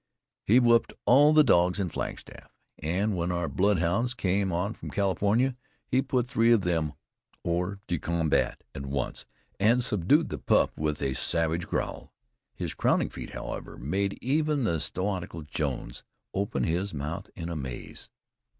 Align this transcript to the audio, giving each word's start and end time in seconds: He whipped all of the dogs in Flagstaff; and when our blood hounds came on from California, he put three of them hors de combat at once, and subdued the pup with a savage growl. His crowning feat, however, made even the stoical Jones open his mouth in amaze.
He 0.47 0.59
whipped 0.59 0.93
all 1.05 1.29
of 1.29 1.35
the 1.35 1.43
dogs 1.43 1.79
in 1.79 1.89
Flagstaff; 1.89 2.51
and 2.79 3.15
when 3.15 3.31
our 3.31 3.47
blood 3.47 3.77
hounds 3.77 4.15
came 4.15 4.51
on 4.51 4.73
from 4.73 4.89
California, 4.89 5.55
he 5.85 6.01
put 6.01 6.25
three 6.25 6.51
of 6.51 6.61
them 6.61 6.93
hors 7.45 7.77
de 7.85 7.99
combat 7.99 8.63
at 8.73 8.87
once, 8.87 9.27
and 9.59 9.83
subdued 9.83 10.29
the 10.29 10.39
pup 10.39 10.71
with 10.75 11.03
a 11.03 11.13
savage 11.13 11.67
growl. 11.67 12.11
His 12.55 12.73
crowning 12.73 13.09
feat, 13.09 13.29
however, 13.33 13.77
made 13.77 14.17
even 14.23 14.63
the 14.63 14.79
stoical 14.79 15.43
Jones 15.43 16.03
open 16.33 16.63
his 16.63 16.95
mouth 16.95 17.29
in 17.35 17.47
amaze. 17.49 18.09